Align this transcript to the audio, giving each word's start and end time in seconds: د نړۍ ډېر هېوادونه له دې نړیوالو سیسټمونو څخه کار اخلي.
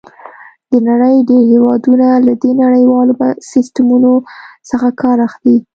د 0.71 0.73
نړۍ 0.89 1.15
ډېر 1.29 1.43
هېوادونه 1.53 2.07
له 2.27 2.33
دې 2.41 2.51
نړیوالو 2.63 3.13
سیسټمونو 3.51 4.11
څخه 4.69 4.87
کار 5.01 5.17
اخلي. 5.27 5.57